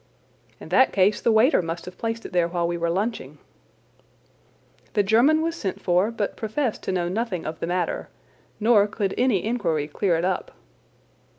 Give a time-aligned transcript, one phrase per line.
[0.59, 3.37] "In that case the waiter must have placed it there while we were lunching."
[4.93, 8.09] The German was sent for but professed to know nothing of the matter,
[8.59, 10.53] nor could any inquiry clear it up.